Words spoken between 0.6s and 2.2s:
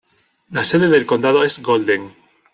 sede del condado es Golden.